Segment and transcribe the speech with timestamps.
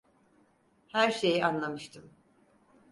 [0.87, 2.11] Her şeyi anlamıştım.